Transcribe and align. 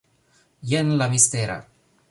Jen 0.71 0.91
la 1.03 1.09
mistera... 1.13 1.61